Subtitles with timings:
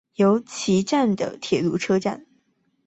[0.15, 2.25] 由岐站的铁路车站。